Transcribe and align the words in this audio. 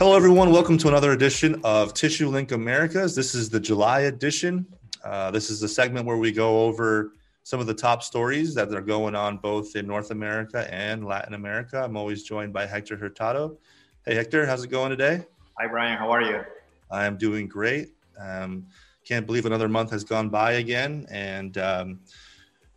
Hello, 0.00 0.16
everyone. 0.16 0.50
Welcome 0.50 0.76
to 0.78 0.88
another 0.88 1.12
edition 1.12 1.60
of 1.62 1.94
Tissue 1.94 2.28
Link 2.28 2.50
Americas. 2.50 3.14
This 3.14 3.32
is 3.32 3.48
the 3.48 3.60
July 3.60 4.00
edition. 4.00 4.66
Uh, 5.04 5.30
this 5.30 5.50
is 5.50 5.60
the 5.60 5.68
segment 5.68 6.04
where 6.04 6.16
we 6.16 6.32
go 6.32 6.64
over 6.64 7.12
some 7.44 7.60
of 7.60 7.68
the 7.68 7.74
top 7.74 8.02
stories 8.02 8.56
that 8.56 8.74
are 8.74 8.80
going 8.80 9.14
on 9.14 9.36
both 9.36 9.76
in 9.76 9.86
North 9.86 10.10
America 10.10 10.66
and 10.74 11.06
Latin 11.06 11.34
America. 11.34 11.80
I'm 11.80 11.96
always 11.96 12.24
joined 12.24 12.52
by 12.52 12.66
Hector 12.66 12.96
Hurtado. 12.96 13.56
Hey, 14.04 14.16
Hector, 14.16 14.44
how's 14.44 14.64
it 14.64 14.68
going 14.68 14.90
today? 14.90 15.24
Hi, 15.60 15.68
Brian. 15.68 15.96
How 15.96 16.10
are 16.10 16.22
you? 16.22 16.40
I 16.90 17.06
am 17.06 17.16
doing 17.16 17.46
great. 17.46 17.90
Um, 18.18 18.66
can't 19.04 19.26
believe 19.26 19.46
another 19.46 19.68
month 19.68 19.92
has 19.92 20.02
gone 20.02 20.28
by 20.28 20.54
again. 20.54 21.06
And 21.08 21.56
um, 21.58 22.00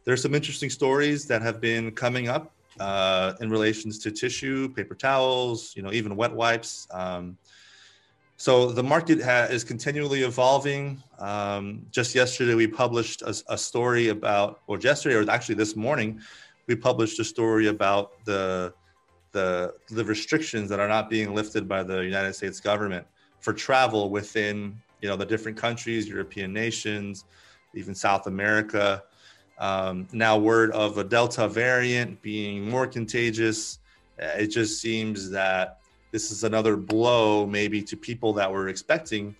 there's 0.04 0.21
some 0.21 0.36
interesting 0.36 0.70
stories 0.70 1.25
that 1.25 1.41
have 1.41 1.59
been 1.61 1.93
coming 1.93 2.27
up 2.27 2.54
uh, 2.79 3.33
in 3.41 3.49
relations 3.49 3.99
to 3.99 4.11
tissue, 4.11 4.69
paper 4.69 4.95
towels, 4.95 5.73
you 5.75 5.81
know, 5.81 5.91
even 5.91 6.15
wet 6.15 6.33
wipes. 6.33 6.87
Um, 6.91 7.37
so 8.37 8.71
the 8.71 8.83
market 8.83 9.21
ha- 9.21 9.47
is 9.49 9.63
continually 9.63 10.21
evolving. 10.21 11.01
Um, 11.18 11.87
just 11.91 12.13
yesterday, 12.13 12.54
we 12.54 12.68
published 12.68 13.23
a, 13.23 13.35
a, 13.49 13.57
story 13.57 14.09
about, 14.09 14.61
or 14.68 14.77
yesterday, 14.77 15.15
or 15.15 15.29
actually 15.29 15.55
this 15.55 15.75
morning, 15.75 16.21
we 16.68 16.75
published 16.75 17.19
a 17.19 17.23
story 17.23 17.68
about 17.68 18.23
the 18.25 18.73
the 19.32 19.73
the 19.89 20.05
restrictions 20.05 20.69
that 20.69 20.79
are 20.79 20.87
not 20.87 21.09
being 21.09 21.33
lifted 21.33 21.68
by 21.68 21.83
the 21.83 21.99
United 21.99 22.33
States 22.33 22.59
government 22.59 23.05
for 23.39 23.54
travel 23.54 24.09
within, 24.09 24.79
you 25.01 25.09
know, 25.09 25.15
the 25.15 25.25
different 25.25 25.57
countries, 25.57 26.07
European 26.07 26.54
nations, 26.54 27.25
even 27.73 27.96
South 27.96 28.27
America. 28.27 29.04
Um, 29.60 30.07
now, 30.11 30.38
word 30.38 30.71
of 30.71 30.97
a 30.97 31.04
Delta 31.04 31.47
variant 31.47 32.22
being 32.22 32.70
more 32.70 32.86
contagious. 32.86 33.80
Uh, 34.22 34.25
it 34.38 34.47
just 34.47 34.81
seems 34.81 35.30
that 35.31 35.80
this 36.11 36.31
is 36.31 36.44
another 36.44 36.77
blow, 36.77 37.45
maybe 37.45 37.81
to 37.81 37.97
people 37.97 38.33
that 38.33 38.52
were 38.52 38.69
expecting 38.69 39.36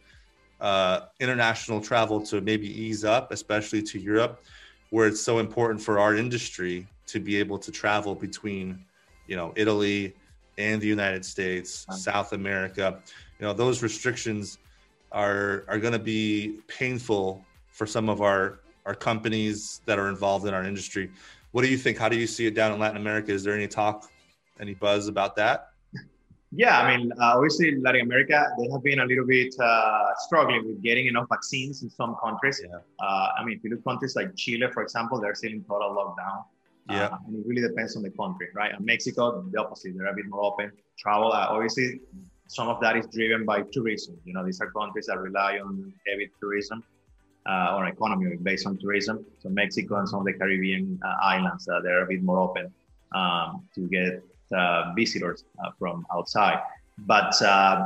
uh, 0.59 1.02
international 1.20 1.80
travel 1.80 2.20
to 2.22 2.42
maybe 2.42 2.68
ease 2.68 3.06
up, 3.06 3.32
especially 3.32 3.82
to 3.84 4.00
Europe, 4.00 4.44
where 4.90 5.08
it's 5.08 5.22
so 5.22 5.40
important 5.40 5.82
for 5.82 6.00
our 6.00 6.16
industry 6.16 6.88
to 7.06 7.20
be 7.20 7.38
able 7.38 7.58
to 7.59 7.72
travel 7.72 8.16
between, 8.16 8.84
you 9.28 9.36
know, 9.36 9.54
Italy 9.56 10.16
and 10.58 10.81
the 10.81 10.88
United 10.88 11.24
States, 11.24 11.86
South 11.92 12.34
America. 12.34 13.00
You 13.40 13.46
know, 13.46 13.54
those 13.54 13.84
restrictions 13.84 14.58
are 15.12 15.64
are 15.68 15.78
going 15.80 15.94
to 15.94 16.00
be 16.00 16.59
painful 16.68 17.46
for 17.70 17.86
some 17.86 18.09
of 18.09 18.22
our 18.22 18.59
our 18.88 18.96
companies 18.96 19.82
that 19.86 20.00
are 20.00 20.08
involved 20.08 20.48
in 20.48 20.54
our 20.54 20.64
industry. 20.64 21.12
What 21.52 21.64
do 21.64 21.68
you 21.70 21.78
think? 21.78 21.98
How 21.98 22.10
do 22.10 22.18
you 22.18 22.26
see 22.26 22.48
it 22.48 22.56
down 22.56 22.72
in 22.72 22.80
Latin 22.80 22.98
America? 22.98 23.32
Is 23.34 23.44
there 23.44 23.54
any 23.54 23.68
talk, 23.68 24.10
any 24.60 24.74
buzz 24.74 25.08
about 25.10 25.36
that? 25.36 25.72
Yeah, 26.54 26.80
I 26.80 26.96
mean, 26.96 27.12
uh, 27.12 27.36
obviously, 27.36 27.76
Latin 27.76 28.02
America, 28.02 28.48
they 28.58 28.70
have 28.72 28.82
been 28.82 29.00
a 29.00 29.06
little 29.06 29.26
bit 29.26 29.54
uh, 29.60 30.16
struggling 30.20 30.66
with 30.66 30.82
getting 30.82 31.08
enough 31.08 31.28
vaccines 31.30 31.84
in 31.84 31.90
some 31.90 32.16
countries. 32.24 32.62
Yeah. 32.64 32.78
Uh, 33.02 33.28
I 33.38 33.44
mean, 33.44 33.58
if 33.58 33.64
you 33.66 33.72
look 33.72 33.84
countries 33.84 34.16
like 34.16 34.34
Chile, 34.38 34.66
for 34.74 34.82
example, 34.82 35.20
they're 35.20 35.36
still 35.36 35.52
in 35.52 35.64
total 35.66 35.94
lockdown. 35.94 36.46
Yeah. 36.90 37.08
Uh, 37.08 37.18
and 37.28 37.36
it 37.36 37.46
really 37.46 37.68
depends 37.68 37.98
on 37.98 38.04
the 38.04 38.12
country, 38.12 38.48
right? 38.56 38.72
And 38.74 38.86
Mexico, 38.86 39.42
the 39.52 39.60
opposite, 39.60 39.98
they're 39.98 40.08
a 40.08 40.16
bit 40.16 40.28
more 40.30 40.46
open. 40.46 40.72
Travel, 40.98 41.34
uh, 41.34 41.48
obviously, 41.50 42.00
some 42.48 42.70
of 42.70 42.80
that 42.80 42.96
is 42.96 43.06
driven 43.08 43.46
by 43.46 43.64
tourism. 43.74 44.18
You 44.24 44.34
know, 44.34 44.46
these 44.46 44.62
are 44.62 44.72
countries 44.72 45.08
that 45.08 45.20
rely 45.20 45.60
on 45.60 45.94
heavy 46.08 46.32
tourism 46.40 46.82
uh, 47.48 47.76
or 47.76 47.88
economy 47.88 48.36
based 48.38 48.67
on 48.67 48.78
tourism. 48.78 49.26
So 49.40 49.50
Mexico 49.50 49.95
and 49.98 50.08
some 50.09 50.20
of 50.20 50.26
the 50.26 50.34
Caribbean 50.34 51.00
uh, 51.03 51.16
islands, 51.23 51.67
uh, 51.67 51.80
they're 51.81 52.03
a 52.03 52.08
bit 52.08 52.22
more 52.22 52.40
open 52.40 52.73
um, 53.16 53.64
to 53.76 53.88
get 53.88 54.23
uh, 54.56 54.94
visitors 54.95 55.45
uh, 55.64 55.72
from 55.80 56.06
outside. 56.14 56.59
But 57.00 57.42
uh, 57.42 57.86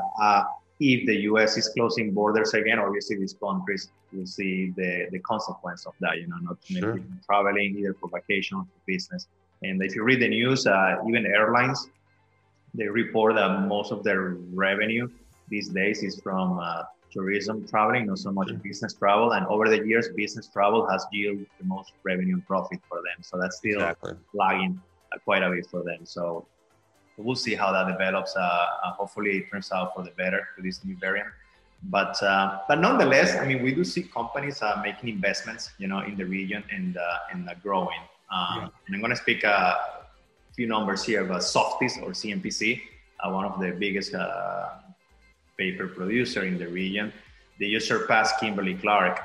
if 0.79 1.05
the 1.05 1.15
U.S. 1.31 1.57
is 1.57 1.69
closing 1.69 2.13
borders 2.13 2.53
again, 2.53 2.79
obviously 2.79 3.17
these 3.17 3.33
countries 3.33 3.89
will 4.11 4.25
see 4.25 4.73
the, 4.75 5.07
the 5.11 5.19
consequence 5.19 5.85
of 5.85 5.93
that. 5.99 6.17
You 6.17 6.27
know, 6.27 6.37
not 6.41 6.57
sure. 6.63 6.99
traveling 7.25 7.75
either 7.77 7.93
for 7.93 8.09
vacation 8.09 8.57
or 8.57 8.63
for 8.63 8.81
business. 8.87 9.27
And 9.63 9.83
if 9.83 9.95
you 9.95 10.03
read 10.03 10.21
the 10.21 10.27
news, 10.27 10.65
even 11.07 11.27
airlines, 11.27 11.87
they 12.73 12.87
report 12.87 13.35
that 13.35 13.67
most 13.67 13.91
of 13.91 14.03
their 14.03 14.37
revenue 14.53 15.07
these 15.49 15.69
days 15.69 16.01
is 16.01 16.19
from 16.19 16.59
tourism 17.11 17.67
traveling, 17.67 18.07
not 18.07 18.19
so 18.19 18.31
much 18.31 18.49
business 18.61 18.93
travel. 18.93 19.33
And 19.33 19.45
over 19.47 19.69
the 19.69 19.85
years, 19.85 20.09
business 20.15 20.47
travel 20.47 20.87
has 20.89 21.05
yielded 21.11 21.47
the 21.59 21.65
most 21.65 21.93
revenue 22.03 22.35
and 22.35 22.45
profit 22.45 22.79
for 22.87 22.97
them. 22.97 23.21
So 23.21 23.37
that's 23.39 23.57
still 23.57 23.81
exactly. 23.81 24.13
lagging 24.33 24.81
uh, 25.13 25.17
quite 25.19 25.43
a 25.43 25.49
bit 25.49 25.67
for 25.69 25.83
them. 25.83 26.05
So 26.05 26.45
we'll 27.17 27.35
see 27.35 27.55
how 27.55 27.71
that 27.71 27.91
develops. 27.91 28.35
Uh, 28.35 28.39
uh, 28.39 28.91
hopefully, 28.93 29.37
it 29.37 29.51
turns 29.51 29.71
out 29.71 29.93
for 29.95 30.03
the 30.03 30.11
better 30.11 30.47
for 30.55 30.61
this 30.61 30.83
new 30.83 30.97
variant. 30.97 31.29
But 31.83 32.21
uh, 32.21 32.59
but 32.67 32.79
nonetheless, 32.79 33.35
I 33.35 33.45
mean, 33.45 33.63
we 33.63 33.73
do 33.73 33.83
see 33.83 34.03
companies 34.03 34.61
uh, 34.61 34.79
making 34.83 35.09
investments, 35.09 35.71
you 35.79 35.87
know, 35.87 35.99
in 36.01 36.15
the 36.15 36.25
region 36.25 36.63
and 36.71 36.97
uh, 36.97 37.31
and 37.31 37.49
growing. 37.63 37.99
Um, 38.31 38.57
yeah. 38.57 38.67
And 38.87 38.95
I'm 38.95 39.01
going 39.01 39.11
to 39.11 39.17
speak 39.17 39.43
a 39.43 39.77
few 40.55 40.67
numbers 40.67 41.03
here 41.03 41.25
about 41.25 41.41
Softys 41.41 42.01
or 42.01 42.11
CMPC, 42.11 42.81
one 43.25 43.45
of 43.45 43.59
the 43.59 43.71
biggest 43.71 44.13
paper 45.61 45.87
producer 45.87 46.41
in 46.51 46.57
the 46.63 46.69
region. 46.81 47.13
They 47.59 47.69
just 47.75 47.87
surpassed 47.87 48.33
Kimberly 48.39 48.75
Clark 48.83 49.15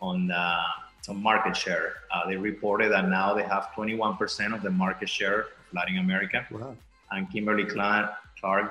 on, 0.00 0.18
uh, 0.30 1.08
on 1.08 1.16
market 1.30 1.56
share. 1.64 1.86
Uh, 2.12 2.26
they 2.28 2.36
reported 2.50 2.88
that 2.94 3.08
now 3.08 3.28
they 3.38 3.46
have 3.54 3.64
21% 3.76 4.54
of 4.56 4.60
the 4.66 4.70
market 4.84 5.08
share 5.08 5.40
of 5.40 5.46
Latin 5.72 5.98
America. 5.98 6.38
Wow. 6.50 6.76
And 7.12 7.30
Kimberly 7.32 7.66
Clark, 7.74 8.10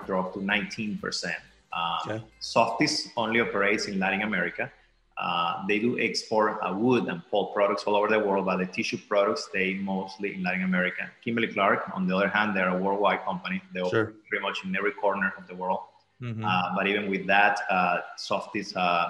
dropped 0.06 0.36
to 0.36 0.40
19%. 0.40 1.26
Um, 1.26 1.82
okay. 2.06 2.24
Softys 2.40 2.96
only 3.18 3.40
operates 3.40 3.86
in 3.88 3.98
Latin 3.98 4.22
America. 4.22 4.72
Uh, 5.18 5.66
they 5.68 5.80
do 5.80 5.92
export 6.00 6.60
uh, 6.62 6.74
wood 6.84 7.04
and 7.12 7.22
pulp 7.32 7.56
products 7.56 7.84
all 7.86 7.96
over 7.96 8.08
the 8.08 8.20
world, 8.20 8.46
but 8.46 8.58
the 8.58 8.68
tissue 8.68 9.00
products 9.08 9.46
stay 9.50 9.74
mostly 9.76 10.36
in 10.36 10.44
Latin 10.44 10.64
America. 10.64 11.04
Kimberly 11.24 11.48
Clark, 11.48 11.82
on 11.96 12.08
the 12.08 12.16
other 12.16 12.28
hand, 12.28 12.56
they're 12.56 12.76
a 12.78 12.80
worldwide 12.84 13.22
company. 13.24 13.62
They 13.74 13.80
sure. 13.80 13.88
operate 13.88 14.28
pretty 14.30 14.44
much 14.48 14.58
in 14.64 14.76
every 14.76 14.92
corner 14.92 15.34
of 15.40 15.48
the 15.48 15.56
world. 15.56 15.80
Mm-hmm. 16.24 16.46
Uh, 16.46 16.76
but 16.76 16.88
even 16.88 17.10
with 17.10 17.28
that, 17.28 17.60
uh, 17.70 17.98
Softys 18.18 18.76
uh, 18.78 19.10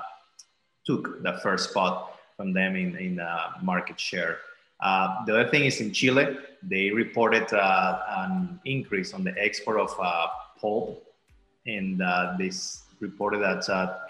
took 0.84 1.22
the 1.22 1.34
first 1.44 1.70
spot 1.70 2.20
from 2.36 2.54
them 2.54 2.76
in, 2.76 2.98
in 2.98 3.22
market 3.62 4.00
share. 4.00 4.40
Uh, 4.82 5.24
the 5.26 5.40
other 5.40 5.50
thing 5.50 5.66
is 5.66 5.80
in 5.80 5.94
Chile, 5.94 6.38
they 6.64 6.90
reported 6.90 7.54
uh, 7.54 8.00
an 8.10 8.60
increase 8.66 9.14
on 9.14 9.24
the 9.24 9.34
export 9.38 9.80
of 9.80 9.92
uh, 10.02 10.28
pulp, 10.60 11.06
and 11.68 12.02
they 12.40 12.52
reported 13.00 13.40
that 13.42 13.62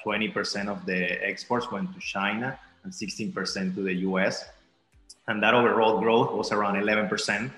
20% 0.05 0.67
of 0.67 0.85
the 0.85 1.23
exports 1.23 1.69
went 1.71 1.93
to 1.93 1.99
China 1.99 2.57
and 2.83 2.93
16% 2.93 3.75
to 3.75 3.81
the 3.81 3.93
US. 4.07 4.45
And 5.27 5.43
that 5.43 5.53
overall 5.53 5.99
growth 5.99 6.31
was 6.31 6.51
around 6.51 6.75
11% 6.75 7.51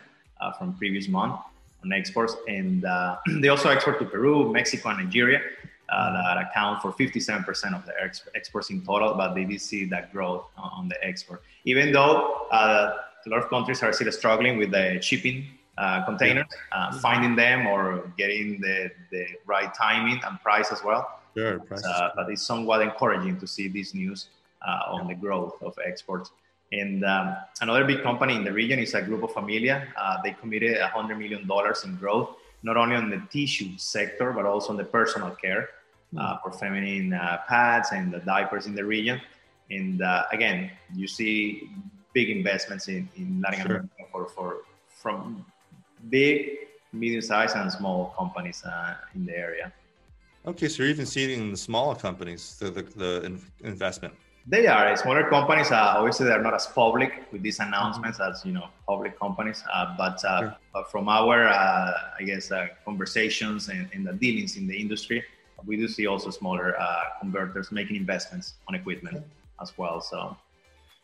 from 0.58 0.74
previous 0.74 1.08
month 1.08 1.40
on 1.86 1.94
exports. 1.94 2.36
And 2.48 2.84
uh, 2.84 3.18
they 3.40 3.48
also 3.48 3.70
export 3.70 4.00
to 4.00 4.06
Peru, 4.06 4.52
Mexico, 4.52 4.90
and 4.90 5.00
Nigeria 5.06 5.42
uh, 5.90 6.14
that 6.14 6.50
account 6.50 6.82
for 6.82 6.92
57% 6.92 7.76
of 7.76 7.86
their 7.86 8.04
ex- 8.04 8.28
exports 8.36 8.70
in 8.70 8.82
total, 8.82 9.14
but 9.14 9.36
they 9.36 9.46
did 9.46 9.62
see 9.62 9.86
that 9.86 10.12
growth 10.12 10.46
on 10.58 10.90
the 10.90 11.04
export. 11.06 11.44
Even 11.66 11.92
though 11.92 12.48
uh, 12.52 12.98
a 13.26 13.30
lot 13.30 13.44
of 13.44 13.50
countries 13.50 13.82
are 13.84 13.94
still 13.94 14.12
struggling 14.12 14.58
with 14.58 14.72
the 14.72 15.00
shipping 15.02 15.46
uh, 15.78 16.04
containers, 16.06 16.48
uh, 16.72 16.98
finding 17.00 17.36
them 17.36 17.68
or 17.68 18.12
getting 18.18 18.60
the, 18.62 18.90
the 19.12 19.28
right 19.46 19.74
timing 19.74 20.20
and 20.26 20.40
price 20.42 20.72
as 20.72 20.84
well. 20.84 21.20
Sure, 21.38 21.62
uh, 21.86 22.10
but 22.16 22.30
it's 22.30 22.42
somewhat 22.42 22.82
encouraging 22.82 23.38
to 23.40 23.46
see 23.46 23.68
this 23.68 23.94
news 23.94 24.30
on 24.88 25.08
the 25.08 25.14
growth 25.14 25.62
of 25.62 25.78
exports. 25.86 26.32
And 26.76 27.06
um, 27.06 27.38
another 27.62 27.86
big 27.86 28.04
company 28.04 28.36
in 28.36 28.44
the 28.44 28.52
region 28.52 28.80
is 28.80 28.94
a 28.96 29.02
Grupo 29.02 29.32
Familia. 29.32 29.88
Uh, 29.98 30.18
they 30.24 30.32
committed 30.32 30.78
$100 30.78 31.18
million 31.18 31.48
in 31.86 31.96
growth, 31.96 32.36
not 32.64 32.76
only 32.76 32.96
on 32.96 33.10
the 33.10 33.22
tissue 33.32 33.78
sector, 33.78 34.34
but 34.34 34.46
also 34.46 34.72
on 34.72 34.78
the 34.78 34.84
personal 34.84 35.32
care 35.32 35.70
uh, 36.20 36.38
for 36.40 36.52
feminine 36.52 37.14
uh, 37.14 37.40
pads 37.48 37.90
and 37.94 38.14
the 38.14 38.20
diapers 38.20 38.66
in 38.66 38.76
the 38.76 38.84
region. 38.84 39.22
And 39.72 40.02
uh, 40.02 40.24
again, 40.32 40.70
you 40.94 41.08
see 41.08 41.70
big 42.14 42.30
investments 42.30 42.88
in, 42.90 43.08
in 43.16 43.42
Latin 43.42 43.62
sure. 43.62 43.76
America 43.78 44.04
for, 44.12 44.28
for, 44.28 44.58
from 44.90 45.46
big, 46.10 46.58
medium-sized, 46.92 47.56
and 47.56 47.72
small 47.72 48.14
companies 48.18 48.64
uh, 48.66 48.96
in 49.16 49.26
the 49.26 49.38
area. 49.38 49.72
Okay, 50.46 50.68
so 50.68 50.84
you're 50.84 50.92
even 50.92 51.06
seeing 51.06 51.40
in 51.40 51.52
the 51.52 51.58
smaller 51.58 51.96
companies 51.96 52.58
the, 52.60 52.70
the, 52.70 52.84
the 52.84 53.42
investment. 53.64 54.14
They 54.48 54.68
are 54.68 54.96
smaller 54.96 55.28
companies. 55.28 55.72
Uh, 55.72 55.96
obviously, 55.98 56.28
they're 56.28 56.42
not 56.42 56.54
as 56.54 56.68
public 56.68 57.24
with 57.32 57.42
these 57.42 57.60
announcements 57.60 58.20
mm-hmm. 58.20 58.32
as 58.32 58.46
you 58.46 58.52
know 58.52 58.68
public 58.88 59.20
companies. 59.20 59.64
Uh, 59.74 59.96
but, 59.98 60.24
uh, 60.24 60.40
sure. 60.40 60.56
but, 60.72 60.92
from 60.92 61.10
our, 61.10 61.48
uh, 61.48 61.94
I 62.20 62.24
guess, 62.24 62.52
uh, 62.52 62.68
conversations 62.84 63.70
and, 63.70 63.90
and, 63.94 64.06
the 64.06 64.14
dealings 64.14 64.56
in 64.56 64.68
the 64.68 64.80
industry, 64.80 65.24
we 65.66 65.78
do 65.78 65.88
see 65.88 66.06
also 66.06 66.30
smaller 66.30 66.80
uh, 66.80 67.04
converters 67.20 67.72
making 67.72 67.96
investments 67.96 68.54
on 68.68 68.76
equipment 68.76 69.18
okay. 69.18 69.26
as 69.62 69.76
well. 69.80 70.00
So 70.00 70.38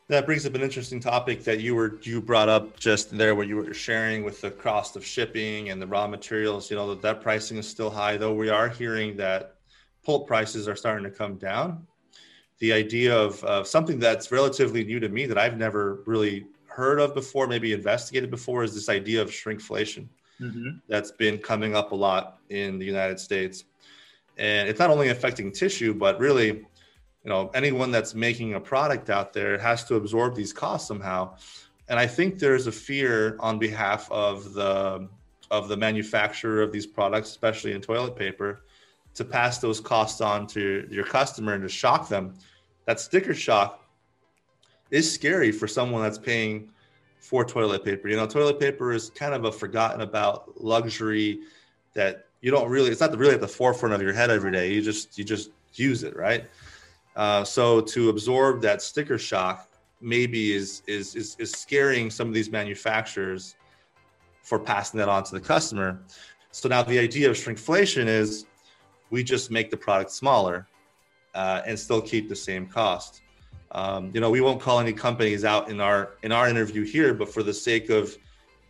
that 0.07 0.27
brings 0.27 0.45
up 0.45 0.53
an 0.53 0.61
interesting 0.61 0.99
topic 0.99 1.43
that 1.45 1.61
you 1.61 1.73
were 1.73 1.99
you 2.03 2.21
brought 2.21 2.49
up 2.49 2.79
just 2.79 3.17
there, 3.17 3.33
where 3.33 3.45
you 3.45 3.55
were 3.55 3.73
sharing 3.73 4.23
with 4.23 4.39
the 4.41 4.51
cost 4.51 4.95
of 4.95 5.03
shipping 5.03 5.69
and 5.71 5.81
the 5.81 5.87
raw 5.87 6.05
materials. 6.05 6.69
You 6.69 6.77
know 6.77 6.89
that 6.89 7.01
that 7.01 7.21
pricing 7.21 7.57
is 7.57 7.67
still 7.67 7.89
high, 7.89 8.17
though 8.17 8.35
we 8.35 8.49
are 8.49 8.69
hearing 8.69 9.17
that 9.17 9.55
pulp 10.05 10.27
prices 10.27 10.67
are 10.67 10.75
starting 10.75 11.03
to 11.05 11.11
come 11.11 11.37
down. 11.37 11.87
The 12.61 12.71
idea 12.71 13.17
of, 13.17 13.43
of 13.43 13.65
something 13.65 13.97
that's 13.97 14.31
relatively 14.31 14.83
new 14.85 14.99
to 14.99 15.09
me 15.09 15.25
that 15.25 15.37
I've 15.37 15.57
never 15.57 16.03
really 16.05 16.45
heard 16.67 16.99
of 16.99 17.15
before, 17.15 17.47
maybe 17.47 17.73
investigated 17.73 18.29
before, 18.29 18.63
is 18.63 18.75
this 18.75 18.87
idea 18.87 19.19
of 19.21 19.29
shrinkflation 19.29 20.07
mm-hmm. 20.39 20.77
that's 20.87 21.09
been 21.09 21.39
coming 21.39 21.75
up 21.75 21.91
a 21.91 21.95
lot 21.95 22.37
in 22.49 22.77
the 22.77 22.85
United 22.85 23.19
States. 23.19 23.65
And 24.37 24.69
it's 24.69 24.79
not 24.79 24.91
only 24.91 25.09
affecting 25.09 25.51
tissue, 25.51 25.93
but 25.93 26.19
really, 26.19 26.47
you 26.49 27.29
know, 27.31 27.49
anyone 27.55 27.89
that's 27.89 28.13
making 28.13 28.53
a 28.53 28.59
product 28.59 29.09
out 29.09 29.33
there 29.33 29.57
has 29.57 29.83
to 29.85 29.95
absorb 29.95 30.35
these 30.35 30.53
costs 30.53 30.87
somehow. 30.87 31.35
And 31.89 31.99
I 31.99 32.05
think 32.07 32.37
there's 32.37 32.67
a 32.67 32.71
fear 32.71 33.37
on 33.39 33.57
behalf 33.57 34.09
of 34.11 34.53
the 34.53 35.09
of 35.49 35.67
the 35.67 35.75
manufacturer 35.75 36.61
of 36.61 36.71
these 36.71 36.87
products, 36.87 37.29
especially 37.29 37.73
in 37.73 37.81
toilet 37.81 38.15
paper, 38.15 38.61
to 39.15 39.25
pass 39.25 39.57
those 39.57 39.81
costs 39.81 40.21
on 40.21 40.47
to 40.47 40.87
your 40.89 41.03
customer 41.03 41.53
and 41.53 41.63
to 41.63 41.69
shock 41.69 42.07
them. 42.07 42.33
That 42.91 42.99
sticker 42.99 43.33
shock 43.33 43.87
is 44.89 45.09
scary 45.09 45.49
for 45.53 45.65
someone 45.65 46.03
that's 46.03 46.17
paying 46.17 46.73
for 47.19 47.45
toilet 47.45 47.85
paper. 47.85 48.09
You 48.09 48.17
know, 48.17 48.27
toilet 48.27 48.59
paper 48.59 48.91
is 48.91 49.09
kind 49.11 49.33
of 49.33 49.45
a 49.45 49.51
forgotten 49.51 50.01
about 50.01 50.61
luxury 50.61 51.39
that 51.93 52.25
you 52.41 52.51
don't 52.51 52.69
really. 52.69 52.89
It's 52.89 52.99
not 52.99 53.17
really 53.17 53.33
at 53.33 53.39
the 53.39 53.47
forefront 53.47 53.95
of 53.95 54.01
your 54.01 54.11
head 54.11 54.29
every 54.29 54.51
day. 54.51 54.73
You 54.73 54.81
just 54.81 55.17
you 55.17 55.23
just 55.23 55.51
use 55.75 56.03
it, 56.03 56.17
right? 56.17 56.47
Uh, 57.15 57.45
so 57.45 57.79
to 57.79 58.09
absorb 58.09 58.61
that 58.63 58.81
sticker 58.81 59.17
shock 59.17 59.69
maybe 60.01 60.51
is, 60.51 60.83
is 60.85 61.15
is 61.15 61.37
is 61.39 61.49
scaring 61.49 62.11
some 62.11 62.27
of 62.27 62.33
these 62.33 62.51
manufacturers 62.51 63.55
for 64.41 64.59
passing 64.59 64.97
that 64.97 65.07
on 65.07 65.23
to 65.23 65.31
the 65.31 65.39
customer. 65.39 66.01
So 66.51 66.67
now 66.67 66.83
the 66.83 66.99
idea 66.99 67.29
of 67.29 67.37
shrinkflation 67.37 68.07
is 68.07 68.47
we 69.11 69.23
just 69.23 69.49
make 69.49 69.71
the 69.71 69.77
product 69.77 70.11
smaller 70.11 70.67
uh, 71.33 71.61
and 71.65 71.77
still 71.77 72.01
keep 72.01 72.29
the 72.29 72.35
same 72.35 72.65
cost. 72.67 73.21
Um, 73.71 74.11
you 74.13 74.19
know, 74.19 74.29
we 74.29 74.41
won't 74.41 74.59
call 74.59 74.79
any 74.79 74.93
companies 74.93 75.45
out 75.45 75.69
in 75.69 75.79
our 75.79 76.11
in 76.23 76.31
our 76.31 76.49
interview 76.49 76.83
here, 76.83 77.13
but 77.13 77.29
for 77.33 77.43
the 77.43 77.53
sake 77.53 77.89
of 77.89 78.17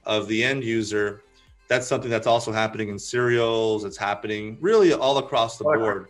of 0.06 0.28
the 0.28 0.44
end 0.44 0.64
user, 0.64 1.24
that's 1.68 1.88
something 1.88 2.10
that's 2.10 2.28
also 2.28 2.52
happening 2.52 2.90
in 2.90 3.00
cereals. 3.00 3.84
It's 3.84 3.98
happening 3.98 4.58
really 4.62 4.94
all 4.94 5.18
across 5.18 5.58
the 5.58 5.64
board. 5.64 6.08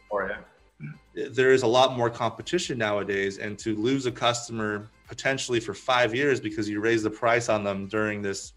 There 1.13 1.51
is 1.51 1.63
a 1.63 1.67
lot 1.67 1.97
more 1.97 2.09
competition 2.09 2.77
nowadays, 2.77 3.37
and 3.37 3.57
to 3.59 3.75
lose 3.75 4.05
a 4.05 4.11
customer 4.11 4.89
potentially 5.07 5.59
for 5.59 5.73
five 5.73 6.15
years 6.15 6.39
because 6.39 6.69
you 6.69 6.79
raise 6.79 7.03
the 7.03 7.09
price 7.09 7.49
on 7.49 7.63
them 7.63 7.87
during 7.87 8.21
this 8.21 8.53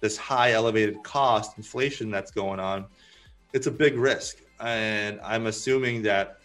this 0.00 0.16
high 0.16 0.52
elevated 0.52 1.02
cost 1.02 1.56
inflation 1.56 2.10
that's 2.10 2.30
going 2.30 2.60
on, 2.60 2.86
it's 3.52 3.66
a 3.66 3.70
big 3.70 3.96
risk. 3.96 4.42
And 4.60 5.20
I'm 5.22 5.46
assuming 5.46 6.02
that 6.02 6.38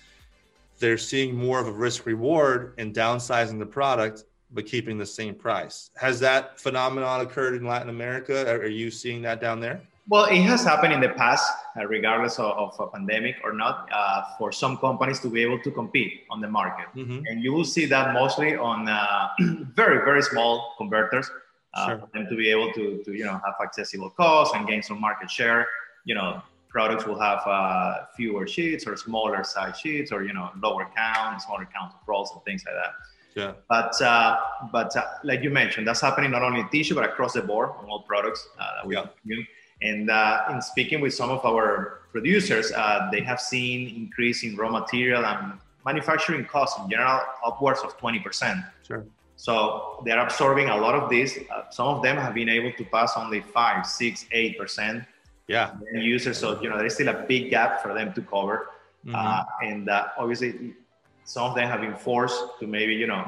they're 0.81 0.97
seeing 0.97 1.33
more 1.33 1.59
of 1.59 1.67
a 1.67 1.71
risk 1.71 2.05
reward 2.05 2.73
in 2.77 2.91
downsizing 2.91 3.59
the 3.59 3.65
product 3.65 4.25
but 4.53 4.65
keeping 4.65 4.97
the 4.97 5.05
same 5.05 5.33
price. 5.33 5.91
Has 5.95 6.19
that 6.19 6.59
phenomenon 6.59 7.21
occurred 7.21 7.55
in 7.55 7.65
Latin 7.65 7.87
America? 7.87 8.51
Are 8.51 8.67
you 8.67 8.91
seeing 8.91 9.21
that 9.21 9.39
down 9.39 9.61
there? 9.61 9.79
Well, 10.09 10.25
it 10.25 10.41
has 10.41 10.63
happened 10.65 10.91
in 10.91 10.99
the 10.99 11.09
past, 11.09 11.49
uh, 11.79 11.85
regardless 11.85 12.37
of, 12.37 12.51
of, 12.57 12.75
a 12.79 12.87
pandemic 12.87 13.35
or 13.45 13.53
not, 13.53 13.87
uh, 13.93 14.23
for 14.37 14.51
some 14.51 14.77
companies 14.77 15.19
to 15.21 15.29
be 15.29 15.41
able 15.41 15.59
to 15.59 15.71
compete 15.71 16.23
on 16.29 16.41
the 16.41 16.49
market. 16.49 16.87
Mm-hmm. 16.95 17.19
And 17.27 17.41
you 17.41 17.53
will 17.53 17.63
see 17.63 17.85
that 17.85 18.13
mostly 18.13 18.57
on 18.57 18.89
uh, 18.89 19.29
very, 19.73 20.03
very 20.03 20.21
small 20.21 20.73
converters, 20.77 21.31
uh, 21.75 21.87
sure. 21.87 21.99
for 21.99 22.09
them 22.13 22.27
to 22.29 22.35
be 22.35 22.49
able 22.49 22.73
to, 22.73 23.01
to, 23.05 23.13
you 23.13 23.23
know, 23.23 23.39
have 23.45 23.53
accessible 23.63 24.09
costs 24.09 24.53
and 24.53 24.67
gain 24.67 24.81
some 24.81 24.99
market 24.99 25.31
share. 25.31 25.65
You 26.03 26.15
know, 26.15 26.41
products 26.71 27.05
will 27.05 27.19
have 27.19 27.41
uh, 27.45 28.05
fewer 28.15 28.47
sheets 28.47 28.87
or 28.87 28.95
smaller 28.95 29.43
size 29.43 29.77
sheets 29.77 30.11
or 30.11 30.23
you 30.23 30.33
know 30.33 30.49
lower 30.61 30.87
count, 30.95 31.41
smaller 31.41 31.67
count 31.73 31.93
of 31.93 31.99
rolls 32.07 32.31
and 32.33 32.43
things 32.43 32.63
like 32.65 32.75
that. 32.75 32.93
Yeah. 33.35 33.53
But 33.69 34.01
uh, 34.01 34.39
but 34.71 34.95
uh, 34.95 35.05
like 35.23 35.43
you 35.43 35.49
mentioned, 35.49 35.87
that's 35.87 36.01
happening 36.01 36.31
not 36.31 36.41
only 36.41 36.61
in 36.61 36.69
tissue 36.69 36.95
but 36.95 37.03
across 37.03 37.33
the 37.33 37.41
board 37.41 37.69
on 37.77 37.85
all 37.89 38.01
products 38.03 38.47
uh, 38.59 38.75
that 38.77 38.87
we 38.87 38.95
yeah. 38.95 39.05
use. 39.25 39.45
And 39.81 40.09
uh, 40.11 40.43
in 40.51 40.61
speaking 40.61 41.01
with 41.01 41.13
some 41.13 41.31
of 41.31 41.43
our 41.43 42.01
producers, 42.11 42.71
uh, 42.71 43.09
they 43.11 43.21
have 43.21 43.41
seen 43.41 43.95
increase 43.95 44.43
in 44.43 44.55
raw 44.55 44.69
material 44.69 45.25
and 45.25 45.53
manufacturing 45.85 46.45
costs 46.45 46.79
in 46.79 46.87
general 46.89 47.19
upwards 47.43 47.79
of 47.79 47.97
20%. 47.97 48.63
Sure. 48.87 49.03
So 49.37 50.03
they're 50.05 50.19
absorbing 50.19 50.69
a 50.69 50.77
lot 50.77 50.93
of 50.93 51.09
this. 51.09 51.39
some 51.71 51.87
of 51.87 52.03
them 52.03 52.15
have 52.17 52.35
been 52.35 52.47
able 52.47 52.71
to 52.73 52.85
pass 52.85 53.13
only 53.17 53.41
five, 53.41 53.87
six, 53.87 54.27
eight 54.31 54.55
percent 54.59 55.03
yeah. 55.51 55.67
Users 55.93 56.37
so 56.37 56.61
you 56.61 56.69
know 56.69 56.77
there's 56.77 56.95
still 56.95 57.09
a 57.09 57.19
big 57.31 57.49
gap 57.49 57.81
for 57.81 57.93
them 57.93 58.13
to 58.13 58.21
cover. 58.21 58.69
Mm-hmm. 59.05 59.15
uh, 59.15 59.43
and 59.63 59.89
uh, 59.89 60.09
obviously 60.17 60.75
some 61.23 61.45
of 61.49 61.55
them 61.55 61.67
have 61.67 61.81
been 61.81 61.95
forced 61.95 62.39
to 62.59 62.67
maybe 62.67 62.93
you 62.93 63.07
know 63.07 63.23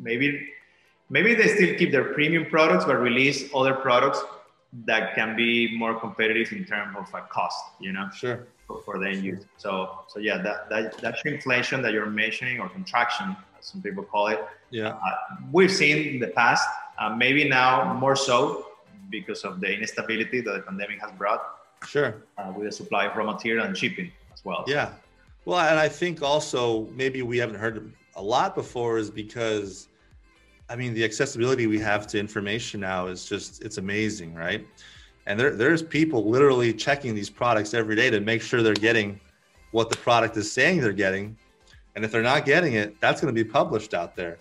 maybe 0.00 0.48
maybe 1.10 1.34
they 1.34 1.48
still 1.48 1.74
keep 1.76 1.90
their 1.90 2.14
premium 2.14 2.44
products 2.46 2.84
but 2.84 2.96
release 3.10 3.38
other 3.52 3.74
products 3.74 4.20
that 4.84 5.16
can 5.16 5.34
be 5.34 5.76
more 5.76 5.98
competitive 5.98 6.52
in 6.52 6.64
terms 6.64 6.94
of 6.96 7.12
a 7.14 7.22
cost 7.36 7.58
you 7.80 7.90
know 7.90 8.08
sure. 8.14 8.46
for, 8.84 8.96
the 9.00 9.08
end 9.08 9.24
user 9.24 9.48
so 9.56 9.70
so 10.06 10.20
yeah 10.20 10.38
that, 10.38 10.68
that 10.70 10.96
that 10.98 11.16
shrinkflation 11.18 11.82
that 11.82 11.92
you're 11.92 12.12
mentioning 12.24 12.60
or 12.60 12.68
contraction 12.68 13.34
as 13.58 13.66
some 13.66 13.82
people 13.82 14.04
call 14.04 14.28
it. 14.28 14.44
Yeah. 14.70 14.88
Uh, 14.88 15.16
we've 15.52 15.72
seen 15.72 16.14
in 16.14 16.20
the 16.20 16.28
past 16.28 16.68
uh, 16.98 17.14
maybe 17.14 17.48
now 17.48 17.94
more 17.94 18.16
so 18.16 18.66
because 19.10 19.44
of 19.44 19.60
the 19.60 19.78
instability 19.78 20.40
that 20.42 20.52
the 20.52 20.60
pandemic 20.60 21.00
has 21.00 21.10
brought. 21.12 21.57
Sure. 21.86 22.22
Uh, 22.36 22.52
with 22.56 22.66
the 22.66 22.72
supply 22.72 23.06
of 23.06 23.16
raw 23.16 23.24
material 23.24 23.64
and 23.64 23.76
shipping 23.76 24.10
as 24.32 24.44
well. 24.44 24.64
Yeah. 24.66 24.90
Well, 25.44 25.60
and 25.60 25.78
I 25.78 25.88
think 25.88 26.22
also 26.22 26.86
maybe 26.94 27.22
we 27.22 27.38
haven't 27.38 27.56
heard 27.56 27.92
a 28.16 28.22
lot 28.22 28.54
before 28.54 28.98
is 28.98 29.10
because, 29.10 29.88
I 30.68 30.76
mean, 30.76 30.92
the 30.92 31.04
accessibility 31.04 31.66
we 31.66 31.78
have 31.78 32.06
to 32.08 32.18
information 32.18 32.80
now 32.80 33.06
is 33.06 33.24
just, 33.26 33.62
it's 33.62 33.78
amazing, 33.78 34.34
right? 34.34 34.66
And 35.26 35.38
there, 35.38 35.54
there's 35.54 35.82
people 35.82 36.28
literally 36.28 36.72
checking 36.72 37.14
these 37.14 37.30
products 37.30 37.74
every 37.74 37.96
day 37.96 38.10
to 38.10 38.20
make 38.20 38.42
sure 38.42 38.62
they're 38.62 38.74
getting 38.74 39.20
what 39.70 39.90
the 39.90 39.96
product 39.96 40.36
is 40.36 40.50
saying 40.50 40.80
they're 40.80 40.92
getting. 40.92 41.36
And 41.94 42.04
if 42.04 42.12
they're 42.12 42.22
not 42.22 42.44
getting 42.44 42.74
it, 42.74 43.00
that's 43.00 43.20
going 43.20 43.34
to 43.34 43.44
be 43.44 43.48
published 43.48 43.94
out 43.94 44.16
there. 44.16 44.38